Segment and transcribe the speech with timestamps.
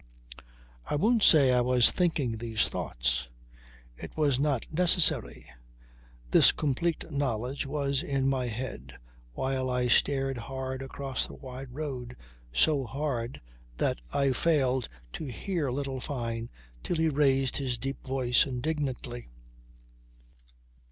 [0.87, 3.29] I won't say I was thinking these thoughts.
[3.95, 5.45] It was not necessary.
[6.31, 8.97] This complete knowledge was in my head
[9.33, 12.15] while I stared hard across the wide road,
[12.51, 13.41] so hard
[13.77, 16.49] that I failed to hear little Fyne
[16.81, 19.29] till he raised his deep voice indignantly.